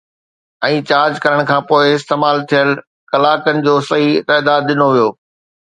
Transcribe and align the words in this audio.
۽ 0.67 0.79
charge 0.91 1.13
ڪرڻ 1.25 1.39
کان 1.51 1.61
پوءِ 1.73 1.83
استعمال 1.99 2.37
ٿيل 2.55 2.69
ڪلاڪن 3.13 3.55
جو 3.69 3.73
صحيح 3.93 4.13
تعداد 4.33 4.61
ڏنو 4.75 4.87
ويو 4.93 5.09